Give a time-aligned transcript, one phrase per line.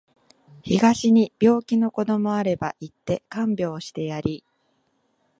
[0.63, 4.43] 東に病気の子どもあれば行って看病してやり